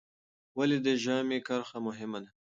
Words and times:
ولې 0.57 0.77
د 0.85 0.87
ژامې 1.03 1.39
کرښه 1.47 1.77
مهمه 1.87 2.19
ده؟ 2.23 2.31